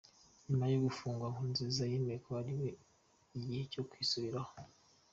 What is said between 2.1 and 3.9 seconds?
ko ari igihe cyo